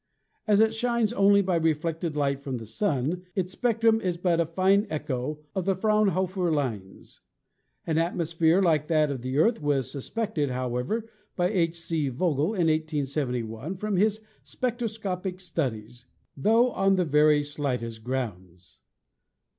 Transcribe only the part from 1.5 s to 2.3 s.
reflected